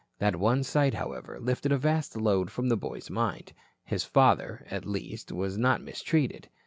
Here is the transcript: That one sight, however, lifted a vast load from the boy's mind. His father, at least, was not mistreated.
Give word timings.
That 0.17 0.35
one 0.37 0.63
sight, 0.63 0.95
however, 0.95 1.39
lifted 1.39 1.71
a 1.71 1.77
vast 1.77 2.17
load 2.17 2.49
from 2.49 2.69
the 2.69 2.75
boy's 2.75 3.11
mind. 3.11 3.53
His 3.85 4.03
father, 4.03 4.65
at 4.71 4.83
least, 4.83 5.31
was 5.31 5.59
not 5.59 5.79
mistreated. 5.79 6.49